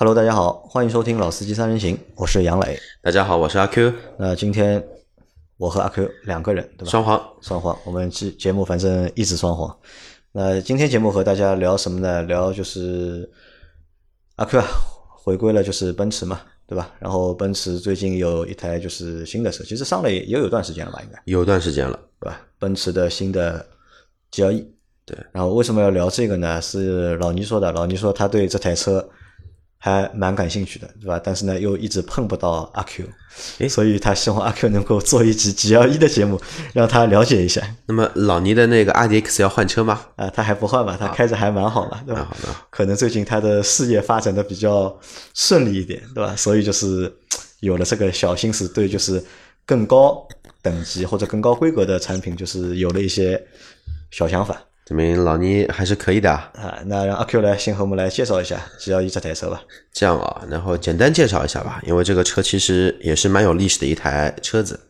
[0.00, 2.80] Hello，大家好，欢迎收听《老司机三人行》，我是杨磊。
[3.02, 3.92] 大家好，我是阿 Q。
[4.16, 4.82] 那今天
[5.58, 6.90] 我和阿 Q 两个人，对吧？
[6.90, 7.76] 双黄，双黄。
[7.84, 9.78] 我们节节目反正一直双黄。
[10.32, 12.22] 那今天节目和大家聊什么呢？
[12.22, 13.30] 聊就是
[14.36, 14.66] 阿 Q 啊，
[15.22, 16.90] 回归了就是奔驰嘛，对吧？
[16.98, 22.40] 然后奔驰最近有一台就是新的车，其实上了也也有段时间了吧，应该有段时间了，对吧？
[22.58, 23.66] 奔驰的新的
[24.32, 24.64] GLE。
[25.04, 25.18] 对。
[25.30, 26.58] 然后为什么要聊这个呢？
[26.62, 29.06] 是老倪说的，老倪说他对这台车。
[29.82, 31.18] 还蛮感兴趣的，对吧？
[31.24, 33.06] 但是呢，又一直碰不到阿 Q，
[33.66, 36.38] 所以他希望阿 Q 能够做一集 G L E 的节目，
[36.74, 37.62] 让他了解一下。
[37.86, 40.02] 那么老倪的那个 R D X 要换车吗？
[40.16, 40.98] 啊，他还不换吧？
[41.00, 42.28] 他开着还蛮好嘛，对吧？
[42.28, 42.54] 好的。
[42.68, 44.94] 可能最近他的事业发展的比较
[45.32, 46.36] 顺利一点，对吧？
[46.36, 47.10] 所以就是
[47.60, 49.24] 有了这个小心思，对，就是
[49.64, 50.28] 更高
[50.60, 53.42] 等级或者更高规格的产品，就是有了一些
[54.10, 54.62] 小想法。
[54.90, 56.80] 证明老倪还是可以的啊！
[56.86, 59.62] 那让阿 Q 来先和我们来介绍一下 G L E 这台车吧。
[59.92, 64.80] 这样啊，然后简单介绍一下吧，因为这个车其实也是蛮有历史的一台车子。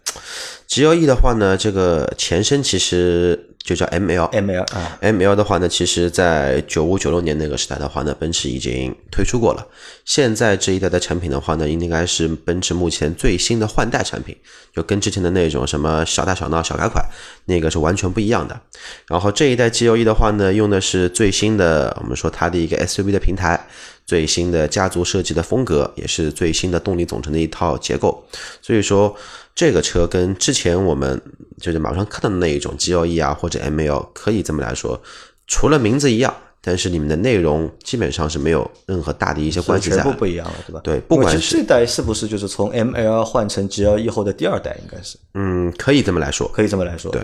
[0.66, 3.49] G L E 的话呢，这个前身其实。
[3.62, 9.66] 就叫 M L，M L 啊，M L 的话呢，其实在九五九六年那个时代的话呢，奔驰已经推出过了。
[10.04, 14.34] 现在这一代的产品的话呢，应该是奔驰目前最新的换代产品，
[14.74, 17.04] 就跟之前的那种什么小打小闹、小改款
[17.44, 18.58] 那个是完全不一样的。
[19.06, 23.66] 然后这一代 G L E 的话呢，用的是最新的，我们说它的一个 S U V 的平台，
[24.06, 28.24] 最新的家族设计的风格，也是最新的动力总成的一套结构。
[28.62, 29.14] 所以说。
[29.60, 31.20] 这个车跟之前我们
[31.60, 34.98] 就是马上看到的那一种 G L E 啊或者 M L 可以这么来说，
[35.46, 39.96] 除了名字一样，但是里面的内容基本上是没有任何大的一些关系在。
[39.96, 40.80] 全部不一样了，对吧？
[40.82, 45.18] 对，不管是这代是不是就是从 M L 换成 G L E 后的第二代，应该是。
[45.34, 47.20] 嗯，可以这么来说，可以这么来说，对。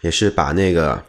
[0.00, 1.00] 也是把那个，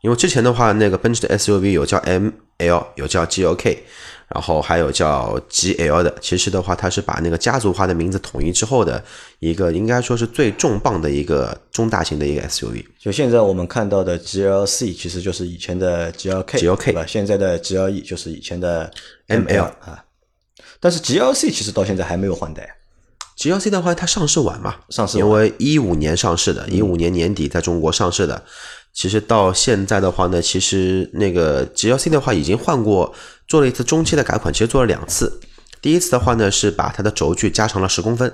[0.00, 3.84] 因为之前的话，那个奔驰的 S U V 有叫 M L，有叫 G L K。
[4.28, 9.02] 然后还有叫 G L 的，其实的话，它是把那个家族化的名字统一之后的
[9.38, 12.84] 一个，应该说是最重磅的一个中大型的一个 S U V。
[12.98, 17.04] 就现在我们看到的 G L C，其实就是以前的 G L K，G L K 吧？
[17.06, 18.90] 现在的 G L E 就是以前的
[19.28, 20.02] M L 啊。
[20.80, 22.76] 但是 G L C 其实到现在还没有换代。
[23.36, 24.74] G L C 的话，它上市晚嘛？
[24.88, 28.42] 上市因为一五年上市的，一五年年底在中国上市的。
[28.92, 33.14] 其实到现在的话呢，其实那个 G L C 的话已经换过。
[33.46, 35.40] 做了一次中期的改款，其实做了两次。
[35.80, 38.26] 第一次的话呢，是把它的轴距加长了十公分；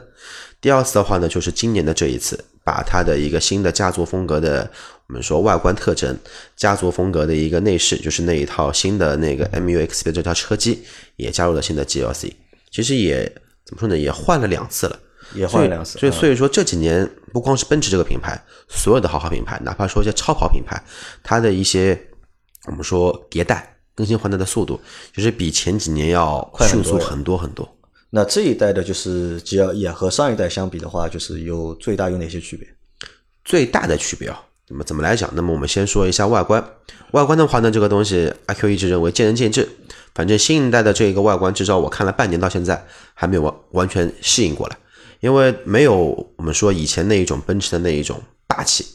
[0.61, 4.71] 第二次的话呢，就是今年的这一次，把它的一个新的家族风格的，
[5.09, 6.17] 我们说外观特征，
[6.57, 10.85] 家族风格的一个内饰，就是那一套新的那个 MUX 的这套车机，
[11.17, 12.33] 也加入了新的 GLC。
[12.71, 13.25] 其实也
[13.67, 14.97] 怎么说呢，也换了两次了，
[15.35, 15.99] 也换了两次。
[15.99, 20.81] 所以所以说这几年不光是奔驰这个品牌，所有的豪华品牌，哪怕说一些超跑品牌，
[21.25, 22.01] 它的一些
[22.69, 23.79] 我们说迭代。
[24.01, 24.81] 更新换代的速度
[25.13, 27.69] 就是比前几年要迅速很多很多。
[28.09, 32.67] 那这一代的就是 G L E 啊，和上一代相比的话，就是有最大有哪些区别？
[33.45, 35.31] 最大的区别啊，那么怎么来讲？
[35.35, 36.65] 那么我们先说一下外观。
[37.11, 39.69] 外观的话呢，这个东西阿 Q 一直认为见仁见智。
[40.15, 44.79] 反正新一代的这个外观，至少我看了半年到现在还没有完完全适应过来，
[45.21, 45.95] 因为没有
[46.37, 48.87] 我们说以前那一种奔驰的那一种霸气。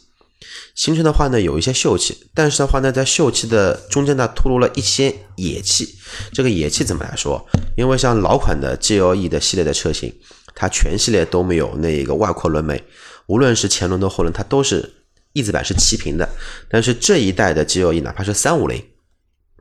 [0.76, 5.98] 新车的话呢，有一些秀气，但是的话呢，在秀气的中间呢，突露了一些野气。
[6.34, 7.44] 这个野气怎么来说？
[7.78, 10.14] 因为像老款的 G L E 的系列的车型，
[10.54, 12.84] 它全系列都没有那个外扩轮眉，
[13.28, 14.94] 无论是前轮的后轮，它都是
[15.34, 16.30] 翼子板是齐平的。
[16.70, 18.84] 但是这一代的 G L E，哪怕是三五零，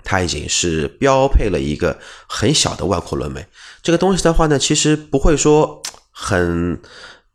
[0.02, 1.98] 它已经是标配了一个
[2.28, 3.46] 很小的外扩轮眉。
[3.82, 6.80] 这个东西的话呢，其实不会说很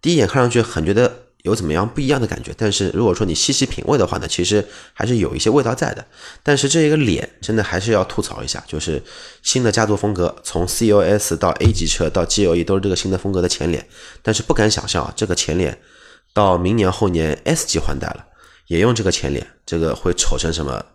[0.02, 1.29] 第一眼看上去很觉得。
[1.44, 2.54] 有怎么样不一样的感觉？
[2.58, 6.06] 但是如果说你细细品味的话呢，其实还是有一些味道在的。
[6.44, 9.02] 但是这一个脸真的还是要吐槽一下，就是
[9.42, 13.88] 新的家族风格，从 COS 到 A 级车到 GLE 都是这个新的风格的前脸。
[14.22, 15.80] 但是不敢想象啊，这个前脸
[16.34, 18.26] 到明年后年 S 级换代了，
[18.68, 20.86] 也用这个前脸，这个会丑成什么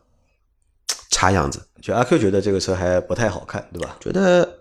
[1.11, 1.67] 差样子？
[1.81, 3.97] 就阿 Q 觉得这个车还不太好看，对吧？
[3.99, 4.59] 觉得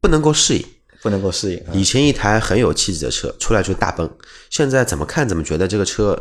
[0.00, 0.64] 不能够适应。
[1.08, 1.62] 不能够适应。
[1.72, 4.08] 以前一台很有气质的车出来就是大奔，
[4.50, 6.14] 现在怎么看怎么觉得这个车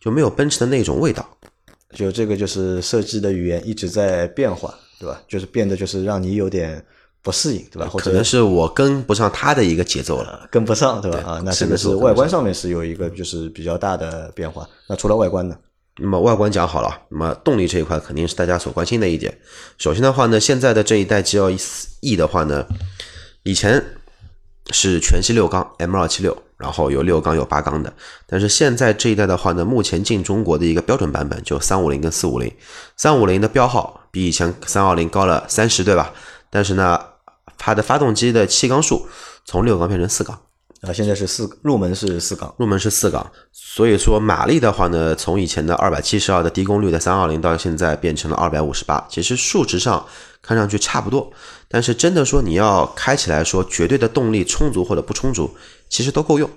[0.00, 1.28] 就没有奔驰的那种味道。
[1.92, 5.20] 就这个就是设计的语言一直在变化，对吧？
[5.26, 6.82] 就是变得就是让你有点
[7.20, 7.90] 不适应，对吧？
[7.98, 11.18] 可能是我跟不上它的一个节奏了，跟不上，对吧？
[11.18, 14.66] 啊，那这个是外观上面是有一个就是比较大的变化。
[14.88, 15.56] 那除了外观呢？
[15.98, 19.36] 那么外观讲好了，那么动力这一块肯定是大家所关心的一点。
[19.76, 21.50] 首先的话呢，现在的这一代 G L
[22.00, 22.64] E 的话呢，
[23.42, 23.84] 以前。
[24.70, 27.92] 是全系六缸 M 二七六，然后有六缸有八缸的。
[28.26, 32.52] 但是现在这一代的话呢，目前进中国的一个标准版本就三五零跟四五零，
[32.96, 36.12] 三五零的标号比以前三二零高了三十，对吧？
[36.48, 37.00] 但是呢，
[37.58, 39.06] 它的发动机的气缸数
[39.44, 40.38] 从六缸变成四缸。
[40.82, 50.04] 啊，现在是四入门是四缸，入门是四缸，所以说马力的话呢，从以前的二百七十二的低功率的三二零到现在变成了二百五十八，其实数值上
[50.42, 51.32] 看上去差不多，
[51.68, 55.48] 但是真的说你要开起来说绝对的动力充足或者不充足，
[55.88, 56.50] 其实都够用，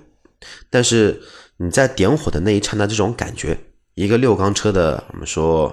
[0.70, 1.22] 但是
[1.58, 3.56] 你在点火的那一刹那，这种感觉，
[3.94, 5.72] 一个六缸车的我们说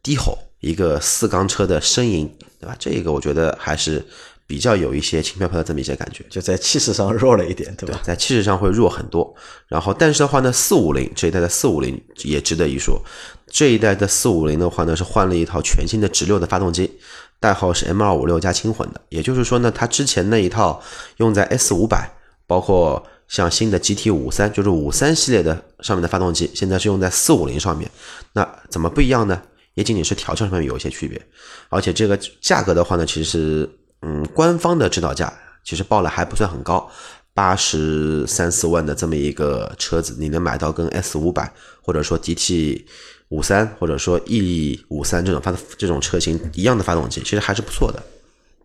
[0.00, 2.76] 低吼，一个四缸车的呻吟，对吧？
[2.78, 4.06] 这个我觉得还是。
[4.48, 8.00] 比较有一些轻飘飘的这么一些感觉，就在气势上弱了一点，对吧？
[8.02, 9.32] 在气势上会弱很多。
[9.66, 12.98] 然后，但是的话呢，四五零这一代的四五零也值得一说。
[13.46, 16.98] 这一代的四五零的话呢，是换了一套全新的直六的发动机，
[17.38, 18.98] 代号是 M 二五六加轻混的。
[19.10, 20.82] 也就是说呢，它之前那一套
[21.18, 22.10] 用在 S 五百，
[22.46, 27.90] 包括像新的 GT 五三，就是五三系列的上面的发动机，现在是用在四五零上面。
[28.32, 29.42] 那怎么不一样呢？
[29.74, 31.20] 也仅仅是调教上面有一些区别，
[31.68, 33.68] 而且这个价格的话呢，其实。
[34.02, 35.32] 嗯，官方的指导价
[35.64, 36.90] 其实报了还不算很高，
[37.34, 41.52] 八十三四万的这么一个车子，你能买到跟 S 五百
[41.82, 42.84] 或者说 GT
[43.28, 48.02] 五三或者说 E 五三这种发这种车型一样的发动机，其实还是不错的，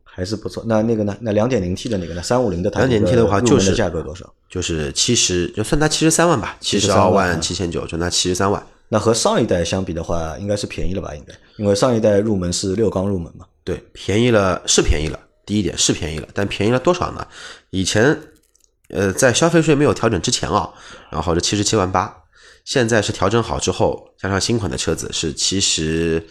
[0.03, 0.63] 还是不错。
[0.65, 1.17] 那那个呢？
[1.19, 2.21] 那两点零 T 的那个呢？
[2.21, 4.31] 三五零的，两点零 T 的话就是价格多少？
[4.47, 8.65] 就是七十，就算它七十三万吧，七十二万七千九，就那七十三万。
[8.87, 11.13] 那和上一代相比的话，应该是便宜了吧？
[11.15, 13.45] 应该，因为上一代入门是六缸入门嘛。
[13.63, 15.19] 对，便宜了是便宜了。
[15.45, 17.27] 第一点是便宜了，但便宜了多少呢？
[17.69, 18.17] 以前，
[18.89, 20.73] 呃，在消费税没有调整之前啊，
[21.09, 22.15] 然后是七十七万八，
[22.65, 26.25] 现在是调整好之后，加上新款的车子是七十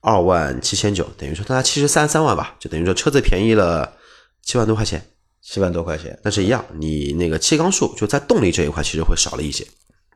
[0.00, 3.92] 二万七千九，等于说它七十三三万吧，就等于说车子便宜了
[4.42, 5.04] 七万多块钱，
[5.42, 6.18] 七万多块钱。
[6.22, 9.66] 但是一样，你那个气缸数就在动力这一块其实会少了一些。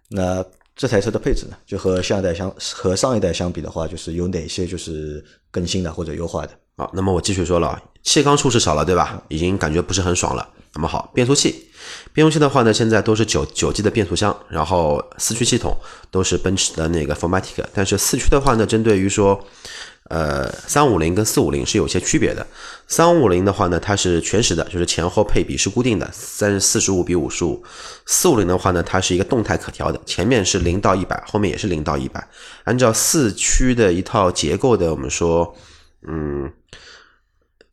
[0.09, 1.56] 那这台车的配置呢？
[1.67, 6.59] 就和下一代相和上一代相比的话，就是有哪些就是更新的或者优化的？
[6.79, 9.21] 好，那么我继续说了，气缸数是少了，对吧？
[9.27, 10.49] 已经感觉不是很爽了。
[10.75, 11.69] 那么好，变速器，
[12.13, 15.77] 变速器的话呢，现在都是九九 G 的变速箱，然后四驱系统
[16.13, 19.45] 都是奔驰的那个 Formatic，但是四驱的话呢，针对于说，
[20.05, 22.47] 呃，三五零跟四五零是有些区别的。
[22.87, 27.61] 三五零的话呢，它是全时的，就是前后配比是固定的，三十四十五比五十五。
[28.07, 32.25] 四五零的话呢，它是一个动态可调的，前面是零到一百，后面也是零到一百，
[32.63, 35.53] 按照四驱的一套结构的，我们说。
[36.07, 36.49] 嗯，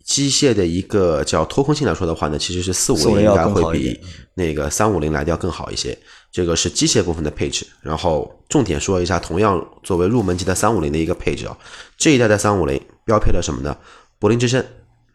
[0.06, 4.00] 机械的一个叫脱空性来说的话呢，其实是四五零应该会比
[4.36, 5.98] 那个三五零来的要更好一些。
[6.32, 7.66] 这个是机械部分的配置。
[7.82, 11.58] 然后重点说一下，同样作为入门级的三五零的一个配置啊，
[11.98, 13.76] 这一代的三五零标配了什么呢？
[14.20, 14.64] 柏林之声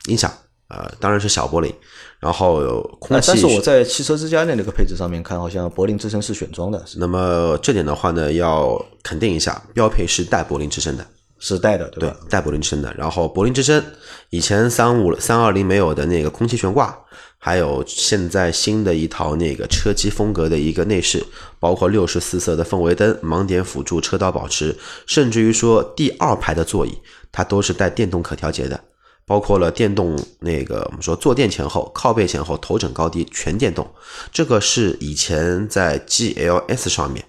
[0.07, 0.33] 音响，
[0.69, 1.73] 呃，当然是小柏林。
[2.19, 6.85] 然后空气，但是我在汽车之家的那个配置上面看，好像柏林之声是选装的。
[6.97, 11.07] 那么这点的话呢，要肯定一下，标配是带柏林之声的。
[11.41, 12.15] 是带的，对？
[12.29, 13.83] 带柏林之声的，然后柏林之声
[14.29, 16.97] 以前三五三二零没有的那个空气悬挂，
[17.39, 21.25] 还有现在新的一套那个车机风格的一个内饰，
[21.59, 24.77] 包括六十四色的氛围灯、盲点辅助、车道保持，
[25.07, 26.99] 甚至于说第二排的座椅，
[27.33, 28.79] 它都是带电动可调节的，
[29.25, 33.91] 包括了电动那个我们说坐垫前后、靠背前后、头枕高低全电动，
[34.31, 37.25] 这个是以前在 GLS 上面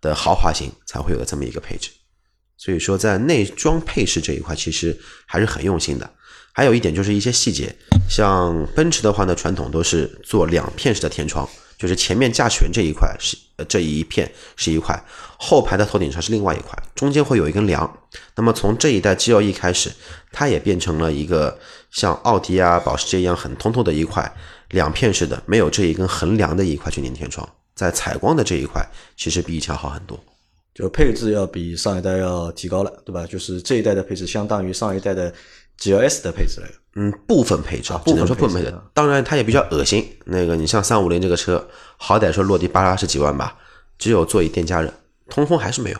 [0.00, 1.90] 的豪华型才会有的这么一个配置。
[2.58, 4.94] 所以说，在内装配饰这一块，其实
[5.24, 6.10] 还是很用心的。
[6.52, 7.72] 还有一点就是一些细节，
[8.10, 11.48] 像奔驰的话呢，传统都是做两片式的天窗，
[11.78, 15.00] 就是前面驾驶员这一块是呃这一片是一块，
[15.38, 17.98] 后排的头顶上是另外一块，中间会有一根梁。
[18.34, 19.92] 那么从这一代 G L E 开始，
[20.32, 21.56] 它也变成了一个
[21.92, 24.34] 像奥迪啊、保时捷一样很通透的一块
[24.70, 28.84] 两片式的，没有这一根横梁的一块全景天窗，在采光的这一块，
[29.16, 30.18] 其实比以前好很多。
[30.78, 33.26] 就配置要比上一代要提高了，对吧？
[33.26, 35.34] 就是这一代的配置相当于上一代的
[35.76, 36.68] G L S 的配置了。
[36.94, 38.72] 嗯，部分配置啊，只能说部分配置。
[38.94, 40.08] 当然，它也比较恶心。
[40.26, 43.58] 那个，你像三五零这个车，好歹说落地八十几万吧，
[43.98, 44.94] 只有座椅电加热，
[45.28, 45.98] 通风还是没有。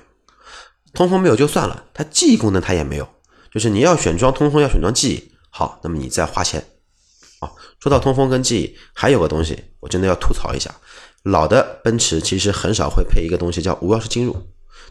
[0.93, 3.09] 通风没有就算了，它记忆功能它也没有。
[3.53, 6.65] 就是你要选装通风，要选装记忆，好，那么你再花钱。
[7.41, 10.73] 啊，说到通风跟记忆，还有个东西，我真的要吐槽一下。
[11.25, 14.37] 老的奔驰其实很少会配一个东西叫无钥匙进入。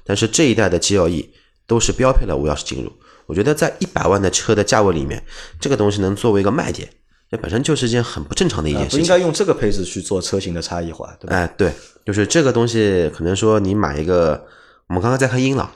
[0.08, 1.30] 但是这一代的 G L E
[1.68, 2.92] 都是标配了无钥匙进入，
[3.26, 5.22] 我觉得在一百万的车的价位里面，
[5.60, 6.90] 这个东西能作为一个卖点，
[7.30, 9.00] 这本身就是一件很不正常的一件事情。
[9.00, 11.36] 不应该用这个配置去做车型的差异化，对吧？
[11.36, 11.74] 哎，对，
[12.06, 14.42] 就是这个东西，可能说你买一个，
[14.88, 15.70] 我们刚刚在看英朗，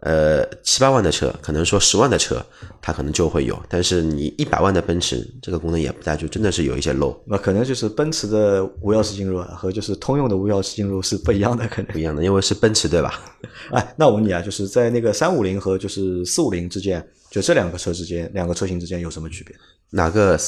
[0.00, 2.44] 呃，七八万的车，可能说十万的车，
[2.80, 7.16] 它可能就会有，但是你一百万的奔驰，这个功能也不大，就真的是有一些 low。
[7.26, 13.20] 那可能就是奔驰的无钥匙进入啊，和就是通用的无钥匙进入是不一样的，可能不一样的，因为是奔驰，对吧？
[13.72, 19.56] 哎，那我问你啊，就是在那个三五零和就是四五零之间，就这两个车之间，两个车型之间有什么区别？
[19.90, 20.38] 哪个？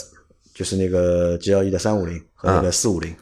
[0.52, 3.14] 就是那个 G L E 的三五零和那个四五零，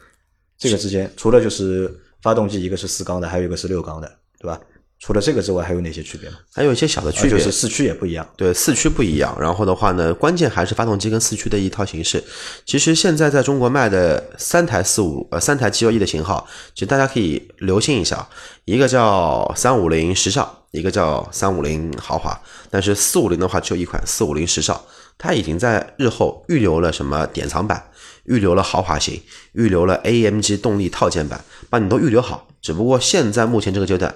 [0.57, 1.89] 这个之间除了就是
[2.21, 4.59] 发动机一个是四缸的，还有一个是六缸的，对吧？
[4.99, 6.35] 除了这个之外，还有哪些区别吗？
[6.53, 8.29] 还有一些小的区别，就是四驱也不一样。
[8.35, 9.33] 对，四驱不一样。
[9.39, 12.21] 然后的话呢，关键还是发动机跟四驱的一套形式。
[12.65, 18.27] 其实现在在中国卖的三台四五呃三台 G L E 的型号，其实大家可以留心一下，
[18.65, 22.37] 一个叫三五零时尚，一个叫三五零豪华。
[22.69, 24.79] 但是四五零的话，只有一款四五零时尚，
[25.17, 27.81] 它已经在日后预留了什么典藏版，
[28.25, 29.21] 预留了豪华型，
[29.53, 32.49] 预留了 A M G 动力套件版，把你都预留好。
[32.61, 34.13] 只不过现在目前这个阶段。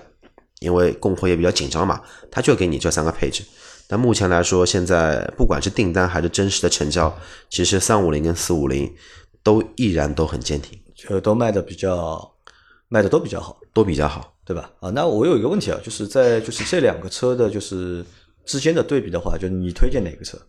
[0.64, 2.02] 因为供货也比较紧张嘛，
[2.32, 3.44] 他就给你这三个配置。
[3.86, 7.14] 但目前来说，现在不管是订单还是真实的成交，
[7.50, 8.92] 其实三五零跟四五零
[9.44, 12.34] 都依然都很坚挺，就都卖的比较，
[12.88, 14.72] 卖的都比较好，都比较好，对吧？
[14.80, 18.04] 啊，那我有一个问题啊，就是在就是这两个车的，就是
[18.46, 20.40] 之间的对比的话，就是你推荐哪个车？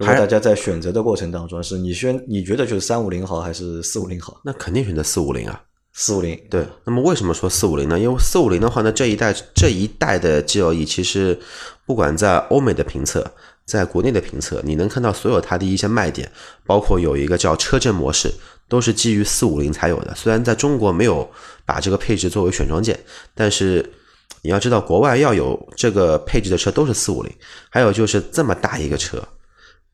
[0.00, 4.40] 还是大家在选择的过程当中，是你选你觉得就是三五零好还是四五零好？
[4.44, 5.64] 那肯定选择四五零啊。
[5.98, 7.98] 四五零对，那么为什么说四五零呢？
[7.98, 11.40] 因为四五零的话呢，这一代这一代的 G L E 其实
[11.86, 13.32] 不管在欧美的评测，
[13.64, 16.30] 在国内的评测，你能看到所有它的一些卖点，
[16.66, 18.30] 包括有一个叫车震模式，
[18.68, 20.14] 都是基于四五零才有的。
[20.14, 21.26] 虽然在中国没有
[21.64, 23.00] 把这个配置作为选装件，
[23.34, 23.94] 但是
[24.42, 27.32] 你要知道，国外要有这个配置的车都是四五零。
[27.70, 29.26] 还有就是这么大一个车，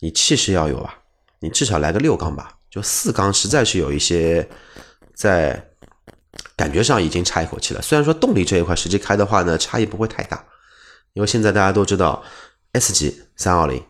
[0.00, 0.92] 你气势要有啊，
[1.38, 4.44] 你至少来个六缸吧，就四缸实在是有一些
[5.14, 5.64] 在。
[6.56, 7.82] 感觉上已经差一口气了。
[7.82, 10.44] 虽然说动力这一块实际开的话呢，差异不会太大，
[11.12, 12.22] 因为现在大家都知道
[12.72, 13.82] S 级三二零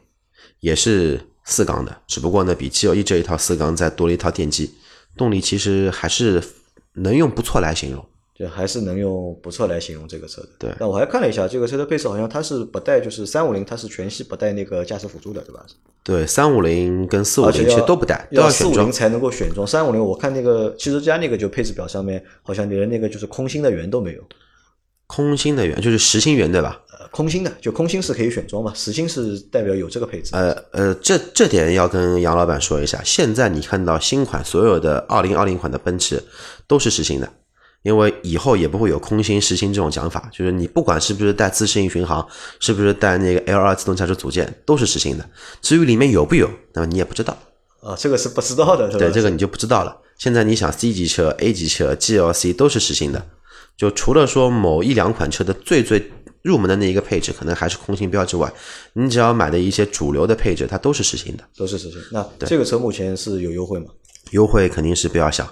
[0.60, 4.74] 也是四缸的，只不过呢比 G L E 这一套四缸再多了一套电机，
[5.16, 6.42] 动力其实还是
[6.94, 8.04] 能用不错来形容。
[8.42, 10.48] 就还是能用不错来形容这个车的。
[10.58, 15.64] 对，但我还看了一下这个车的配置，好像它是不带，就是三五零它是全系不带那个驾驶辅助的，对吧？
[16.02, 19.64] 对，三五零跟四五零其实都不带，都要四五零才能够选装。
[19.64, 24.22] 三五零我看那个汽车家那个就配置表上面好像连那个就是空心的圆都没有。
[25.06, 26.80] 空心的圆就是实心圆对吧？
[26.98, 30.30] 呃，空心的就空心是可以选装嘛，实心是代表有这个配置。
[30.34, 36.20] 呃呃，这这点要跟杨老板说一下，现在你看到新款所有的二零二零款的奔驰
[36.66, 37.30] 都是实心的。
[37.82, 42.26] 因为以后也不会有空心实心这种讲法，就是你不管是不是带自适应巡航，
[42.60, 45.28] 是不是带那个 L 二自动驾驶组件，都是实心的。
[45.60, 47.36] 至于里面有不有，那么你也不知道
[47.80, 49.96] 啊，这个是不知道的，对，这个你就不知道了。
[50.16, 53.26] 现在你想 C 级车、A 级车、GLC 都是实心的，
[53.76, 56.12] 就除了说某一两款车的最最
[56.42, 58.52] 入门的那一个配置可能还是空心标之外，
[58.92, 62.00] 你只要买的一些主流的配置，它都是实心的，都是实心。
[62.12, 63.86] 那这个车目前是有优惠吗？
[64.30, 65.48] 优惠肯定是不要想。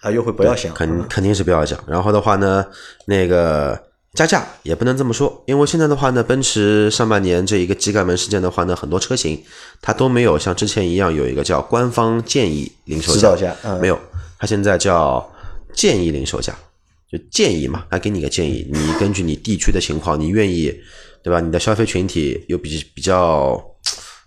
[0.00, 1.78] 啊，优惠不要想，肯肯定是不要想。
[1.86, 2.64] 然后的话呢，
[3.06, 3.78] 那个
[4.14, 9.40] 加价也不能这么说，因为现在的话呢，奔驰上半年这一个机盖门事件的话呢，很多车型
[9.80, 13.98] 它都没有像之前一样有一个叫官方建议零售价，没有，
[14.38, 15.30] 它现在叫
[15.74, 16.54] 建议零售价，
[17.10, 20.74] 就建议嘛，它给你个建议，你根据你地区的情况，你愿意，
[21.22, 21.38] 对吧？
[21.40, 23.62] 你的消费群体又比比较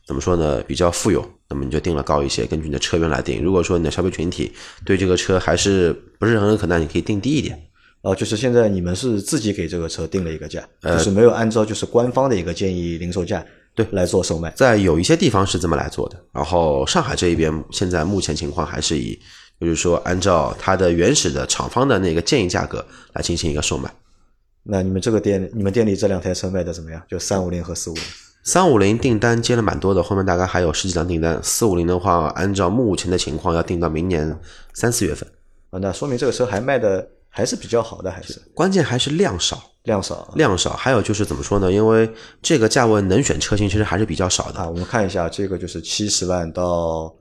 [0.06, 0.62] 怎么说呢？
[0.64, 1.24] 比较富有。
[1.50, 3.44] 那么你就定了高一些，根据你的车源来定。
[3.44, 4.52] 如果说你的消费群体
[4.84, 7.62] 对这个车还是不是很认可，那你可以定低一点。
[8.02, 13.46] 哦，就是现在你们是自己给这个车定了一个价，就是没有按照就是官方的一个建议零售价
[13.76, 14.50] 对来做售卖。
[14.56, 19.18] 在有一些地方是这么来做的，然后上海这一边现在目前情况还是以
[19.62, 22.84] 就是说按照它的原始的厂方的那个建议价格
[23.14, 23.94] 来进行一个售卖。
[24.64, 27.02] 那你们这个店，你们店里这两台车卖的怎么样？
[27.08, 28.04] 就三五零和四五零。
[28.44, 31.40] 三五零订单接了蛮多的，后面大概还有十几张订单。
[31.42, 34.38] 四五零的话，按照目前的情况，要订到明年
[34.74, 35.28] 三四月份。
[35.70, 40.72] 啊，那说明这个车还卖的还是比较好的，还是关键还是量少，量少，量少。
[40.72, 41.72] 还有就是怎么说呢？
[41.72, 44.68] 因为这个价位能选车型其实还是比较少的啊。
[44.68, 47.16] 我们看一下，这个就是七十万到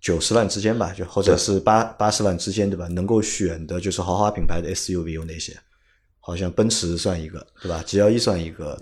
[0.00, 2.88] 九十万之间吧，就或者是八八十万之间，对吧？
[2.88, 5.56] 能够选的就是豪华品牌的 SUV 有哪些？
[6.18, 8.76] 好像奔驰算一个，对吧？G L E 算一个。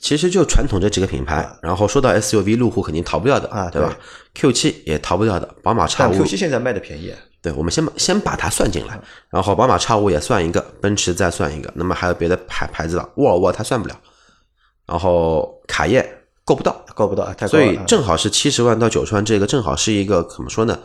[0.00, 3.94] 其实就传统这几个品牌，然后说到 SUV，路虎肯定逃不掉的啊，对吧
[4.34, 6.12] ？Q 七也逃不掉的，宝马叉五。
[6.14, 7.14] Q 七现在卖的便宜。
[7.42, 13.96] 对，我们先先把它算进来，然后宝马叉五也算一个，奔驰再算一个，那么还有别的牌牌子了，沃尔沃它算不了，
[14.86, 16.06] 然后卡宴
[16.44, 20.78] 够不到，够不到，太所以正好是七十万到九十万，这个正好是一个怎么说呢？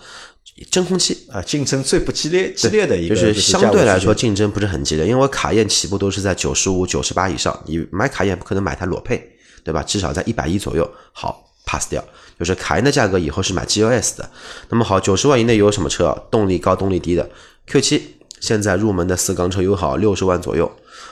[0.71, 9.21] 真空期啊，竞争最不激烈激烈的一个，就是相对来说竞争不是很激烈，因为卡宴起步都是在九十五、九十八以上，你买卡宴不可能买台裸配，
[9.65, 9.83] 对吧？
[9.83, 12.01] 至少在一百一左右，好 pass 掉。
[12.39, 14.29] 就是卡宴的价格以后是买 G L S 的，
[14.69, 16.25] 那么好，九十万以内有什么车？
[16.29, 17.29] 动力高、动力低的
[17.67, 20.69] Q 七，现在入门的四缸车优惠好六十万左右，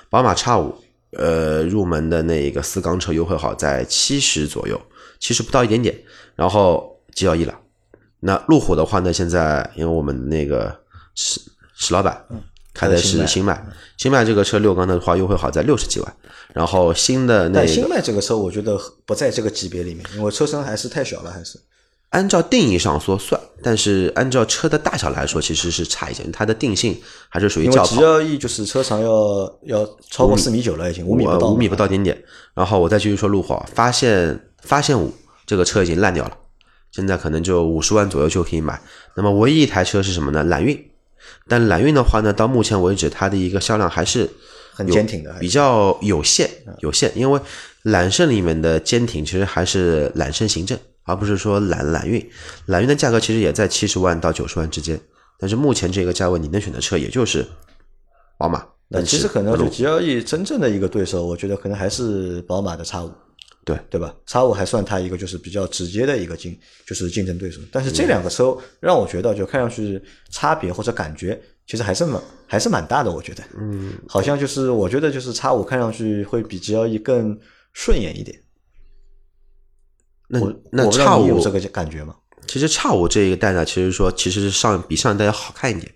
[0.10, 0.76] 宝马 X 五，
[1.12, 4.82] 呃，入门的那个四缸车优惠好在七十左右，
[5.20, 5.98] 七十不到一点点，
[6.36, 7.60] 然后 G L E 了。
[8.26, 10.74] 那路虎的话呢，现在因为我们那个
[11.14, 11.42] 史
[11.76, 12.26] 史老板
[12.74, 13.62] 开的是新迈，
[13.98, 16.16] 新迈这个车六缸的话优惠好在六十几万。
[16.54, 21.60] 然后新的那新迈这个车，我觉得不在这个级别里面，因为车身还是太小了，还是
[22.10, 26.24] 按照定义上说算，但是按照车的大小来说，其实是差一些。
[26.32, 26.96] 它的定性
[27.28, 27.96] 还是属于轿跑。
[27.96, 32.24] G L E 就是车长要要超过四米九了，已经五米不到，五米不到点点。
[32.54, 35.12] 然后我再继续说路虎，发现发现五
[35.48, 36.38] 这个车已经烂掉了，
[36.94, 38.82] 现在可能就五十万左右就可以买。
[39.16, 40.42] 那么唯一一台车是什么呢？
[40.46, 40.90] 揽运。
[41.50, 44.30] 但揽运的话呢，到目前为止它的一个销量还是。
[44.76, 47.40] 很坚挺的，比较有限，有限，因为
[47.84, 52.28] 揽胜里面的坚挺其实还是揽胜行政，而不是说揽揽运。
[52.66, 55.00] 揽运的价格其实也在七十万到九十万之间，
[55.38, 57.46] 但是目前这个价位你能选的车也就是
[58.36, 58.66] 宝马。
[58.88, 63.12] 那其实可能就 G L E 真正的一个对手，我觉得可能还是宝马的 X 五，
[63.66, 67.62] 对对吧叉五还算它一个就是比较直接的一个竞，就是竞争对手。
[67.72, 71.42] 但是这两个车让我觉得就看上去差别或者感觉。
[71.66, 77.40] 其实还是蛮还是蛮大的，我觉得，嗯，好像就是我觉得就是叉五看上去会比 G L E 更
[77.72, 78.38] 顺眼一点。
[80.28, 82.14] 那那叉五有这个感觉吗？
[82.50, 85.90] 其实叉五这一代呢，其实说其实是上比上一代要好看一点，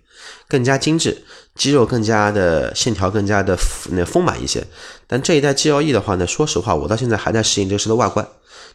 [0.48, 3.56] 更加精致，肌肉更加的线条更加的
[3.90, 4.64] 那丰满一些。
[5.06, 8.26] 但这一代 G L E 的话呢，说实话，我到现在还在适应这个车的外观，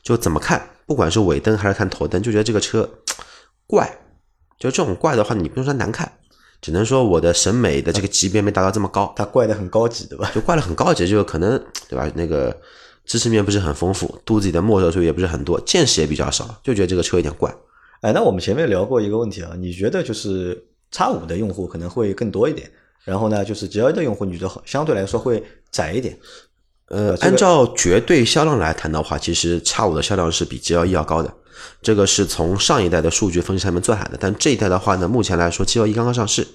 [0.02, 2.90] 就怎么看，不管是尾灯还是看头灯，就觉得这个车
[3.68, 4.00] 怪。
[4.60, 6.12] 就这种怪的话，你不能说难看。
[6.62, 10.32] 只能说我的审美的这个级别没达到这么高，它怪的很高级，对吧？
[10.34, 12.10] 就怪的很高级，就可能对吧？
[12.16, 12.58] 那个
[13.04, 17.54] 知识面不是很丰富，肚子里的墨水数也不是很多，见识也比较少，就觉得这个车有点怪。
[18.00, 22.72] 哎，那我们前面聊过一个问题啊，你觉得就是叉五的用户可能会更多一点，
[23.04, 26.18] 然后呢，就是 G L 的用户，你觉得相对来说会窄一点？
[26.88, 31.34] 呃，按照绝对销量来谈的话，其实叉五的销量是比 G L E 要高的。
[31.82, 36.48] 这个是从上一代的数据分析上面做下来的，但这一代的话呢，目前来说，G L E 刚刚上市，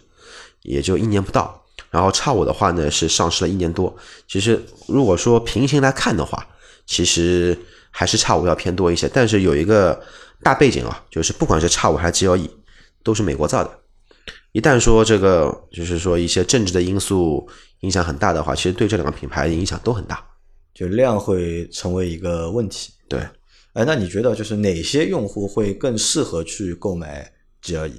[0.63, 1.65] 也就一年不到。
[1.91, 3.97] 然后叉五的话呢，是上市了一年多。
[4.29, 6.47] 其实如果说平行来看的话，
[6.87, 7.59] 其实
[7.91, 9.09] 还是叉五要偏多一些。
[9.13, 9.99] 但是有一个
[10.43, 12.51] 大背景啊，就是不管是叉五还是 G L E，
[13.03, 13.78] 都是美国造的。
[14.59, 17.49] 一旦说这个就是说一些政治的因素
[17.83, 20.21] 影响很大的话，其实对这两个品牌影响都很大，
[20.75, 22.93] 就量会成为一个问题。
[23.09, 23.21] 对。
[23.75, 27.31] 哎，那你觉得就是哪些用户会更适合去购买
[27.63, 27.95] G L E？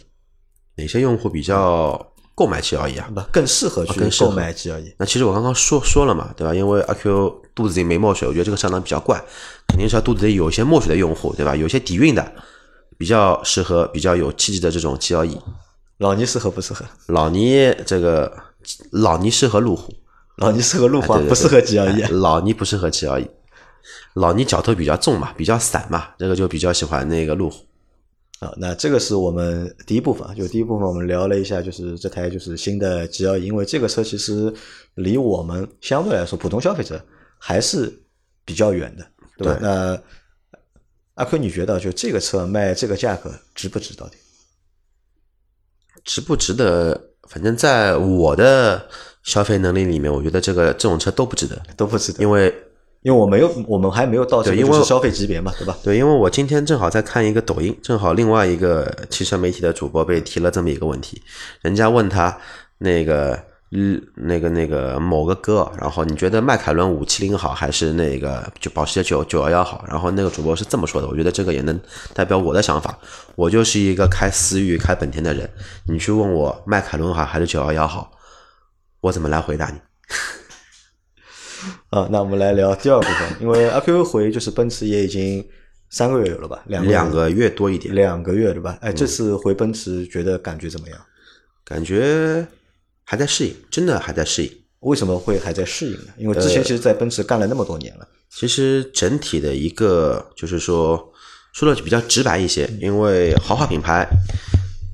[0.76, 3.10] 哪些用户比较购买 G L E 啊？
[3.16, 4.94] 不，更适合去购买 G L E。
[4.98, 6.54] 那其实我刚刚说说了嘛，对吧？
[6.54, 9.24] 因为阿 Q 肚子里没墨水，我觉得这个上当比较怪，
[9.70, 11.56] 肯定是要肚子里有一些墨水的用户，对吧？
[11.56, 12.34] 有些底蕴的，
[12.98, 15.42] 比较适合比较有气质的这种 G L E。
[16.00, 16.84] 老倪适合不适合？
[17.08, 18.36] 老倪这个
[18.92, 19.94] 老倪适合路虎，
[20.38, 22.02] 老倪适合路虎，不适合 G L E。
[22.10, 23.30] 老倪不适合 G L E。
[24.14, 27.66] 老倪脚头比较重嘛，比较散嘛，这个就比较喜欢那个路虎。
[28.40, 34.54] 啊，那这个是我们第一部分，就第一部分我们聊了一下，就是这台就是新的 G L E，因为这个车其实
[34.96, 37.04] 离我们相对来说普通消费者
[37.38, 37.94] 还是
[38.46, 39.06] 比较远的，
[39.38, 39.60] 对吧？
[39.62, 40.02] 那
[41.16, 43.94] 阿坤，你觉得就这个车卖这个价格值不值？
[43.94, 44.16] 到底
[46.04, 47.00] 值不值得？
[47.28, 48.88] 反正在我的
[49.24, 52.54] 消费能力里面，我觉得这个这种车都不值得，都不值得，因为。
[53.02, 55.74] 因为我没有，我们还没有到这个消费级别嘛，对吧？
[55.82, 61.22] 对，因为我今天正好在看一个抖音，正好另外一个汽车媒体的主播被提了这么一个问题，
[61.62, 62.38] 人家问他
[62.80, 69.86] 那个，嗯，那个那个某个哥，然后你觉得迈凯伦五七零好还是那个就保时捷九九幺幺好？
[69.88, 71.80] 然后那个主播是这么说的，我觉得这个也能
[72.14, 72.98] 代表我的想法。
[73.36, 75.48] 我就是一个开思域、开本田的人，
[75.88, 78.12] 你去问我迈凯伦好还是九幺幺好，
[79.02, 79.80] 我怎么来回答你？
[81.92, 85.46] 啊，那我们来聊第二部分，因为阿 Q 回就是奔驰也已经
[85.90, 86.64] 三个月有了吧？
[86.66, 88.78] 两两个月多一点，两个月对吧？
[88.82, 91.00] 哎，这次回奔驰觉得感觉怎么样？
[91.66, 92.48] 感觉
[93.10, 94.52] 还在适应，真的还在适应。
[94.82, 96.14] 为什么会还在适应呢？
[96.16, 98.08] 因为之前其实，在奔驰干了那么多年了。
[98.30, 101.12] 其实整体的一个就是说，
[101.52, 104.08] 说的比较直白一些，因为豪华品牌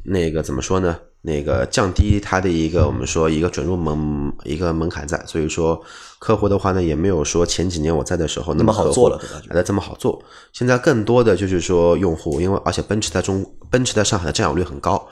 [0.05, 0.97] 那个怎么说呢？
[1.23, 5.83] 那个降低它的一个我们说一个准入门一个门槛在，所以说
[6.17, 10.23] 客户的话呢也没有说前几年我在的时候那么好做了，来的这么好做。
[10.53, 15.05] 现在更多的就是说用户，因为而且奔驰在中奔驰在上海的占有率很高。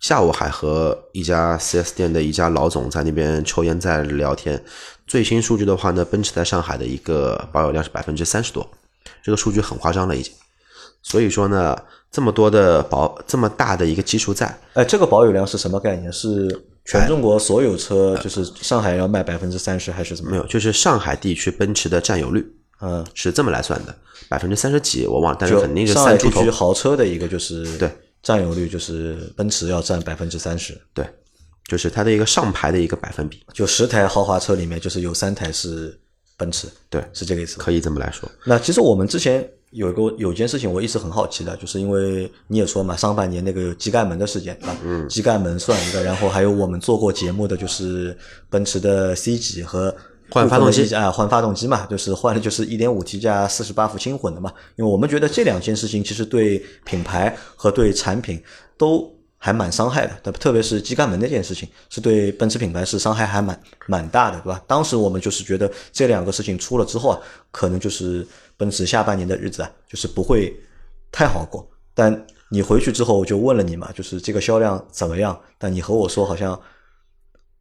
[0.00, 4.60] 下午还和一家 4S 店的一家老总在那边抽烟在聊天。
[5.06, 8.66] 最新数据的话呢，奔驰在上海的一个保有量是百分之三十多，
[9.22, 10.32] 这个数据很夸张了已经。
[11.02, 11.76] 所以说呢，
[12.10, 16.10] 这么多的保这么大的一个基数在，哎，这个保有量是什么概念？
[16.10, 20.30] 是全中国所有车，就是上海要卖百分之三十还是怎么？
[20.30, 22.46] 没有，就是上海地区奔驰的占有率，
[22.80, 23.94] 嗯，是这么来算的，
[24.30, 27.90] 百分之三十几我忘了，但是肯定是上海地区豪车的一个就是对。
[28.22, 31.06] 占有率就是奔驰要占百分之三十，对，
[31.66, 35.98] 就是它的一个上牌的一个百分比，就十台豪华车里面就是有三台是
[36.36, 38.30] 奔驰，对，是这个意思，可以这么来说。
[38.44, 48.16] 那其实我们之前有一个有件事情我一直很好奇的，就是因为你也说嘛，上半年那个机盖门的事件啊，嗯，机盖门算一个，然后还有我们做过节目的就是
[48.48, 49.94] 奔驰的 C 级和。
[50.30, 54.52] 换发动机啊，换发动机嘛，就是换的就是一点五 T 加四十八伏轻混的嘛。
[54.76, 58.42] 因为我们觉得这两件事情其实对品牌和对产品
[58.78, 64.62] 都还蛮伤害的，特别是机盖门那件事情，是对奔驰品牌是伤害还蛮蛮大的，对吧？
[64.66, 67.18] 当时我们就是觉得这两个事情出了之后啊，
[67.50, 70.54] 可能就是奔驰下半年的日子啊，就是不会
[71.10, 71.66] 太好过。
[71.94, 75.40] 但你回去之后我就问了你嘛，就是这个销量怎么样？
[75.58, 76.60] 但你和我说好像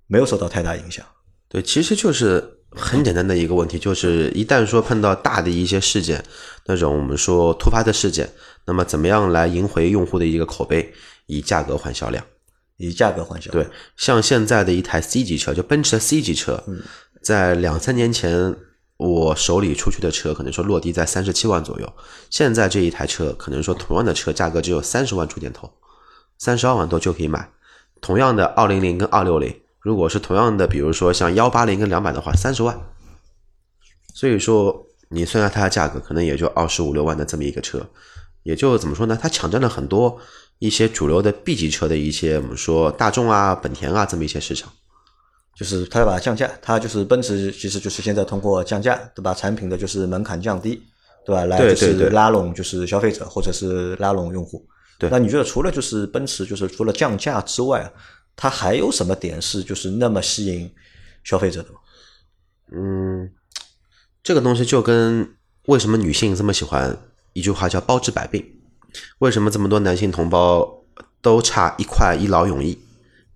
[0.08, 1.06] 没有受到太大影响。
[1.48, 2.59] 对，其实就是。
[2.72, 6.24] 很简单的一个问题，就是一旦说碰到大的一些事件，
[6.66, 8.30] 那种我们说突发的事件，
[8.66, 10.94] 那么怎么样来赢回用户的一个口碑？
[11.26, 12.24] 以价格换销量，
[12.78, 13.64] 以价格换销量。
[13.64, 16.64] 对，像现在的一台 C 级车，就奔驰的 C 级车，
[17.22, 18.56] 在两三年前
[18.98, 21.94] 我手里出去的车，可能说落地在三十七万左右，
[22.30, 25.72] 现在这一台车可能说同样的车价格只有三十万出点头，
[26.38, 27.50] 三十二万多就可以买。
[28.02, 29.56] 同样的二零零跟二六零。
[29.82, 32.78] 如果是同样的，比如说像幺八零跟两百的话，三十万，
[34.14, 37.90] 所以说你算下它的价格，可能也就二十五六万的这么一个车，
[38.44, 39.18] 也就怎么说呢？
[39.20, 40.20] 它抢占了很多
[40.60, 44.70] 一些主流的 B 级车的一些我们说大众啊、本田啊这么一些市场，
[45.56, 49.34] 就是它把它降价，它就是奔驰，其实就是现在通过降价，对吧？
[49.34, 50.84] 产品的就是门槛降低，
[51.26, 51.46] 对吧？
[51.46, 54.68] 来就是拉拢就是消费者或者是拉拢用户。
[54.98, 57.90] 对，那你觉得除了就是奔驰，就是除了降价之外？
[58.42, 60.72] 它还有什么点是就是那么吸引
[61.26, 61.80] 消费者的吗？
[62.72, 63.30] 嗯，
[64.24, 66.98] 这个东西就跟为什么女性这么喜欢
[67.34, 68.42] 一句话叫“包治百病”，
[69.20, 70.86] 为什么这么多男性同胞
[71.22, 72.80] 都差一块一劳永逸，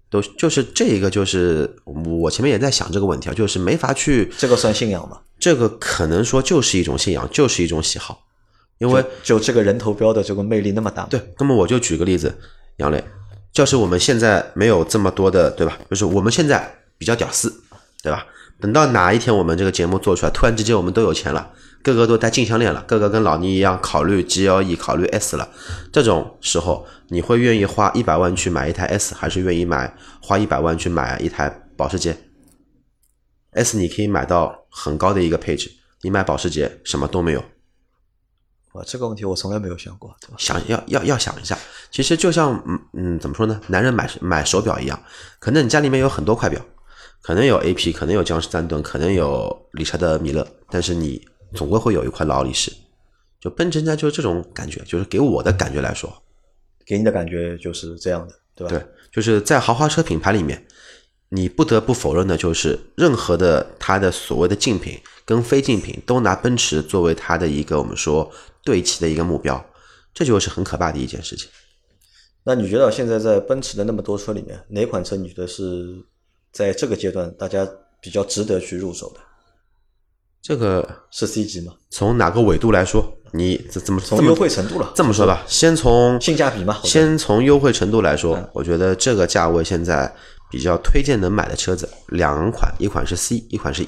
[0.10, 5.20] 都就是这一个就是我前面也在想这个问题啊，就是没法去这个算信仰吗？
[5.38, 8.26] 这个可能说就是一种信仰，就是一种喜好，
[8.78, 11.06] 因为就这个人头标的这个魅力那么大。
[11.08, 12.34] 对，那么我就举个例子，
[12.78, 13.04] 杨磊。
[13.54, 15.78] 就是我们现在没有这么多的，对吧？
[15.90, 17.54] 就是我们现在比较屌丝，
[18.02, 18.26] 对吧？
[18.60, 21.52] 等到哪一天我们这个节目做出来，突然之间我们都有钱了，
[21.84, 25.50] 个个都戴金项链了，个个跟老倪一样考虑 GLE、考虑 S 了，
[25.92, 32.18] 这种时候你会愿意花一百万去买一台 S，还是愿意买花一百万去买一台保时捷
[33.52, 35.70] ？S 你可以买到很高的一个配置，
[36.02, 37.44] 你买保时捷什么都没有。
[38.74, 40.16] 哇，这个问题我从来没有想过。
[40.38, 41.58] 想要要要想一下，
[41.92, 43.60] 其实就像嗯嗯，怎么说呢？
[43.68, 45.02] 男人买买手表一样，
[45.40, 46.60] 可能你家里面有很多块表，
[47.22, 52.72] 可能有 AP，可能有江诗丹顿，可能有理查德米勒，但是你总归会有一块劳力士。
[53.40, 56.12] 就奔驰家就是这种感觉，就是给我的感觉来说，
[56.86, 58.70] 给你的感觉就是这样的，对吧？
[58.70, 60.66] 对，就是在豪华车品牌里面，
[61.30, 68.32] 你不得不否认的就是，任何的它的所谓的竞品跟非竞品，都拿奔驰作为它的一个我们说。
[68.66, 69.62] 对齐的一个目标，
[70.14, 71.50] 这就是很可怕的一件事情。
[72.46, 75.86] 那你觉得现在在奔驰的那么多车里面，哪款车你觉得是
[76.54, 77.68] 在这个阶段大家
[78.02, 79.20] 比较值得去入手的？
[80.42, 81.74] 这个是 C 级吗？
[81.90, 83.06] 从哪个纬度来说？
[83.34, 84.94] 你怎怎么从优惠程度了？
[84.96, 86.80] 这么说吧，先从性价比嘛。
[86.86, 90.16] 先从优惠程度来说，我觉得这个价位现在
[90.50, 93.84] 比较推荐能买的车子两款，一款是 C，一款是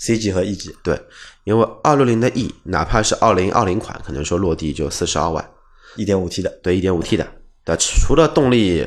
[0.00, 0.74] E，C 级和 E 级。
[0.82, 1.00] 对。
[1.44, 5.44] 因为二六零的 E，哪怕是二零二零款，可能说落地就四十二万，
[5.96, 7.26] 一点五 T 的，对，一点五 T 的，
[7.64, 8.86] 对，除了动力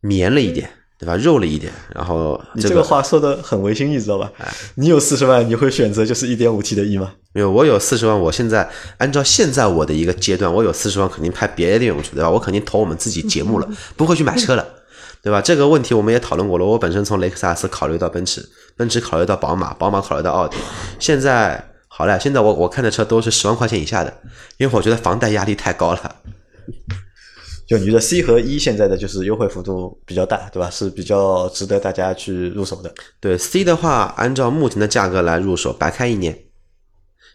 [0.00, 1.16] 绵了一点，对吧？
[1.16, 4.30] 肉了一点，然后你这个话说的很违心，你知道吧？
[4.76, 7.12] 你有四十万，你会选择就是一点五 T 的 E 吗？
[7.32, 12.30] 没有，我有四十万，我现在按照现在我的一个阶段，我有四十万，肯定拍别的电影去，对吧？
[12.30, 14.66] 我肯定投我们自己节目了， 不会去买车了。
[15.22, 15.40] 对吧？
[15.40, 16.64] 这个问题我们也讨论过了。
[16.64, 18.44] 我本身从雷克萨斯考虑到奔驰，
[18.76, 20.56] 奔驰考虑到宝马，宝马考虑到奥迪。
[20.98, 24.12] 现在好了，现在我我看的车都是十万块钱以下的，
[24.56, 26.16] 因为我觉得房贷压力太高了。
[27.68, 30.68] 就你的 C 和 E 现在的就是优惠幅度比较大，对吧？
[30.68, 32.92] 是比较值得大家去入手的。
[33.20, 36.36] 对 C 的话，按照目前的价格来入手，白开一年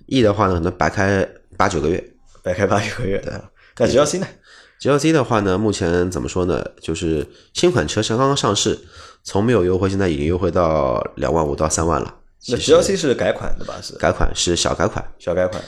[0.07, 2.03] ；E 的话呢，可能白开八九个月。
[2.43, 3.17] 白开八九个月。
[3.19, 3.33] 对。
[3.79, 4.27] 那 GLC 呢
[4.81, 6.63] ？GLC 的话呢，目前怎么说呢？
[6.81, 8.79] 就是新款车刚刚上市，
[9.23, 12.15] 从没有优惠，现在已经优惠到两万五到三万了。
[12.49, 13.79] 那 GLC 是改款的吧？
[13.81, 15.61] 是改款，是小改款，小改款。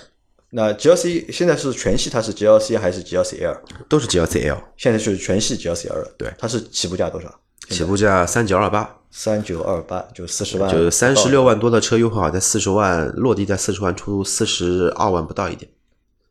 [0.51, 3.55] 那 GLC 现在是全系，它是 GLC 还是 GLC L？
[3.87, 4.57] 都是 GLC L。
[4.77, 6.11] 现在是全系 GLC L 了。
[6.17, 7.39] 对，它是起步价多少？
[7.69, 15.69] 起步价三九二八，三九二八就四十万，就三十六万多的车优惠好在四十万，落地在四十万出，四十二万不到一点。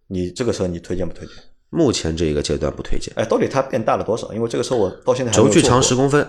[0.08, 1.36] 你这个车你推荐不推荐？
[1.70, 3.12] 目前这个阶段不推荐。
[3.16, 4.32] 哎，到底它变大了多少？
[4.32, 6.26] 因为这个车我到现在轴距长十公分，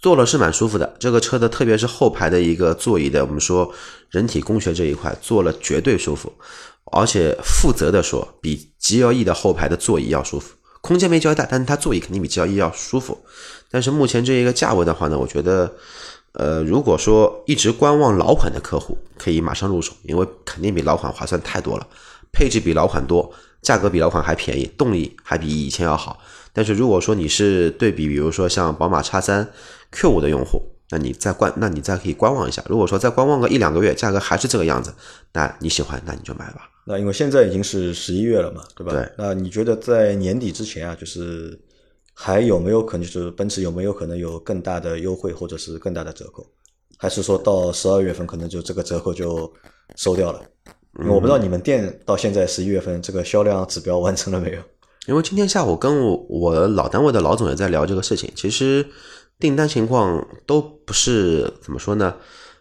[0.00, 0.94] 坐了是蛮舒服的。
[0.98, 3.72] 这个车的特别是后排的一个座椅的，我们说
[4.10, 6.32] 人体工学这一块坐了绝对舒服。
[6.94, 13.18] 而且负责的说，比 G L E 的后排的座椅要舒服，空间没 E 大，但是它座椅肯定比 G L E 要舒服。
[13.70, 15.72] 但是目前这一个价位的话呢，我觉得，
[16.32, 21.86] 呃，如果说一直观望老款的客户，可以马上入手，因为肯定比老款划算太多了，
[22.30, 26.18] 配置比老款多，价格比老款还便宜，动力还比以前要好。
[26.52, 29.48] 但是如果说你是对比，比如说像宝马叉三
[29.90, 32.62] Q 五的用户，那你再观，那你再可以观望一下。
[32.68, 34.92] 如果说再观望个一两个月，价格还是这个样子，
[35.32, 36.68] 那你喜欢，那你就买吧。
[36.84, 38.92] 那因为现在已经是十一月了嘛，对吧？
[38.92, 39.08] 对。
[39.16, 41.58] 那你觉得在年底之前啊，就是
[42.12, 46.44] 还有没有可能，就是奔驰有没有可能有更大的优惠或者是更大的折扣？
[46.98, 49.50] 还是说到十二月份可能就这个折扣就
[49.96, 50.42] 收掉了？
[50.98, 54.58] 因为我不知道你们店到现在十一月份这个销量指标完成了没有？
[55.06, 58.86] 因为今天下午跟我我老单位的老总也在聊这个事情，其实
[59.38, 62.14] 订单情况都不是怎么说呢？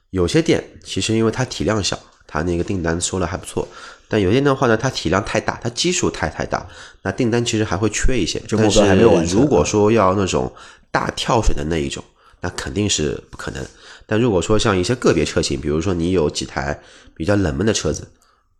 [0.09, 3.67] 有些店其实因为它体量小，它那个订单收了还不错。
[4.07, 6.67] 但有些店的话呢，它体量太大，它基数太太大，
[7.03, 8.39] 那订单其实还会缺一些。
[8.41, 9.39] 就目标还没有完成。
[9.39, 10.51] 如果说要那种
[10.89, 12.03] 大跳水的那一种，
[12.41, 13.63] 那肯定是不可能。
[14.05, 16.77] 但如果说像一些个别车型，比如说你有几台
[17.15, 18.05] 比较冷门的车子，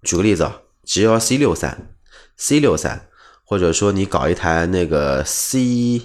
[0.04, 1.96] 举个例子啊，G L C 六三、
[2.38, 3.08] C 六三，
[3.46, 6.02] 或者说你搞一台那个 C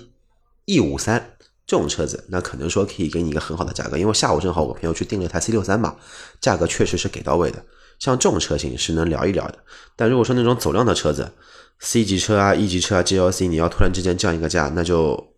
[0.67, 3.97] E 五三这种车子，那可能说可以给你一个很好的价格。
[3.97, 5.97] 因为下午正好我朋友去订了一台 C 六三嘛，
[6.41, 7.65] 价格确实是给到位的。
[7.99, 9.59] 像这种车型是能聊一聊的，
[9.97, 11.33] 但如果说那种走量的车子
[11.79, 15.33] ，C 级车啊、E 级车啊、GLC，你要突然之间降一个价，那就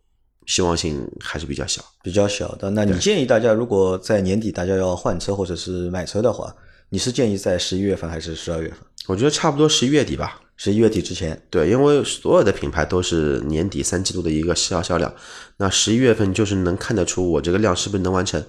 [0.46, 2.70] 希望性还是比较小，比较小的。
[2.70, 6.52] 那你建议大家，如果在年底大家要换车或者是买车的话，
[6.90, 8.78] 你是建议在十一月份还是十二月份？
[9.08, 11.40] 我觉得差不多十一月底吧，十一月底之前。
[11.50, 15.12] 对，因为所有的品牌都是年底三季度的一个销销量，
[15.58, 18.42] 那十一月份就是能看得出我这个量是不是能完成，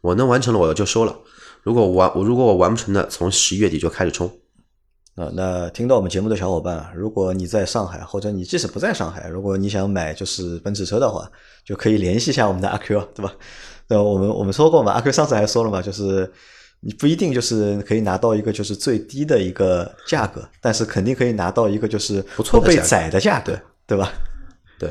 [0.00, 1.16] 我能完成了我就收了。
[1.62, 4.28] 如果完我如果我完不成的，从十一月底就开始冲。
[5.14, 11.30] 啊，那听到我们节目的小伙伴，如果你在上海，或者你即使不在上海，如果你想买就是奔驰车的话，
[11.64, 13.32] 就可以联系一下我们的阿 Q，对吧？
[13.86, 16.28] 那我们我们说过嘛，阿 Q 上次还说了嘛，就是
[16.84, 24.12] 你不一定就是可以拿到一个就是最低的一个价格，但是肯定可以拿到一个就是不错被宰的价格，对吧？
[24.78, 24.90] 对，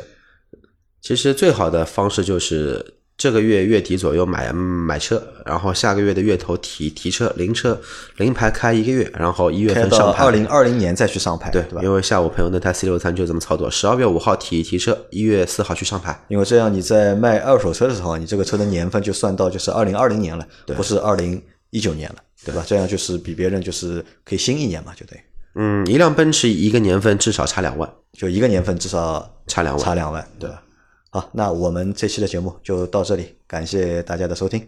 [1.01, 2.95] 其实最好的方式就是。
[3.15, 7.79] 这个月月底左右买买车，然后下个月的月头提提车临车
[8.17, 10.23] 临牌开一个月，然后一月份上牌。
[10.23, 11.82] 二零二零年再去上牌，对对吧？
[11.84, 16.19] 因为下午朋友那台 C 六三就这么操作，十二月五号提提车，一月四号去上牌。
[16.27, 21.39] 因为这样你在卖二手车的时候，你这个车的年份就算到就是二零二零年了，不是二零
[21.74, 22.64] 一九年了，对吧？
[22.66, 25.22] 这样就是比别人就是可以新一年嘛，就等于。
[25.56, 30.62] 嗯，一辆奔驰一个年份至少差两万，就一个年份至少差两万，差两万，对吧？
[31.10, 34.68] 好，那我们这期的节目就到这里，感谢大家的收听，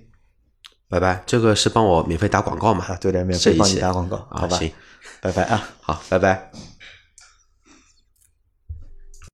[0.89, 1.23] 拜拜。
[1.25, 2.95] 这个是帮我免费打广告嘛？
[2.99, 4.57] 对的，免费帮你打广告，好吧？
[4.57, 4.71] 行，
[5.21, 6.51] 拜拜啊，好，拜拜。